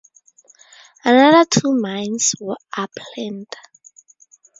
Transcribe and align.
Another 1.05 1.45
two 1.47 1.79
mines 1.79 2.33
are 2.75 2.87
planned. 2.97 3.55